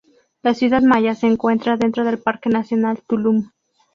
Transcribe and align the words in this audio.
La 0.41 0.55
ciudad 0.55 0.81
maya 0.81 1.13
se 1.13 1.27
encuentra 1.27 1.77
dentro 1.77 2.03
del 2.03 2.17
Parque 2.17 2.49
nacional 2.49 3.03
Tulum. 3.05 3.51